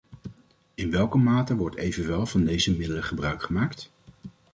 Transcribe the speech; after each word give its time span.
In 0.73 0.91
welke 0.91 1.17
mate 1.17 1.55
wordt 1.55 1.75
evenwel 1.75 2.25
van 2.25 2.43
deze 2.43 2.75
middelen 2.77 3.03
gebruik 3.03 3.41
gemaakt? 3.41 3.91